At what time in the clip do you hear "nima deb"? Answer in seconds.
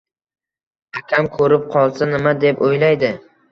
2.17-2.67